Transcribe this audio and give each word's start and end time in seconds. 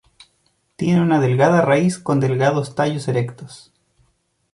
Tiene 0.77 0.99
una 0.99 1.19
delgada 1.19 1.61
raíz 1.61 1.99
con 1.99 2.19
delgados 2.19 2.73
tallos 2.73 3.07
erectos. 3.07 3.71